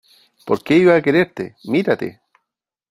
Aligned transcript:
¿Por 0.47 0.63
qué 0.63 0.77
iba 0.77 0.95
a 0.95 1.01
quererte?¡ 1.03 1.55
mírate! 1.73 2.21